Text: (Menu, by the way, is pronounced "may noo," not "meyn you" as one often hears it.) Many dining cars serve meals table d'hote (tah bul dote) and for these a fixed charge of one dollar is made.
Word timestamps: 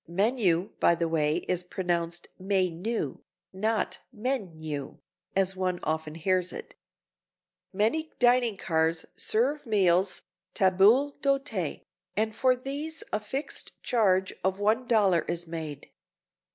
(Menu, 0.07 0.71
by 0.79 0.95
the 0.95 1.07
way, 1.07 1.45
is 1.47 1.63
pronounced 1.63 2.27
"may 2.39 2.71
noo," 2.71 3.23
not 3.53 3.99
"meyn 4.11 4.51
you" 4.59 4.99
as 5.35 5.55
one 5.55 5.79
often 5.83 6.15
hears 6.15 6.51
it.) 6.51 6.73
Many 7.71 8.11
dining 8.17 8.57
cars 8.57 9.05
serve 9.15 9.67
meals 9.67 10.23
table 10.55 10.71
d'hote 10.71 10.71
(tah 10.71 10.75
bul 10.75 11.11
dote) 11.21 11.85
and 12.17 12.35
for 12.35 12.55
these 12.55 13.03
a 13.13 13.19
fixed 13.19 13.73
charge 13.83 14.33
of 14.43 14.57
one 14.57 14.87
dollar 14.87 15.23
is 15.27 15.45
made. 15.45 15.91